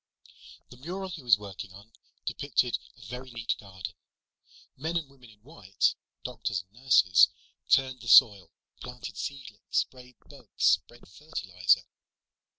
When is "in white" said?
5.29-5.93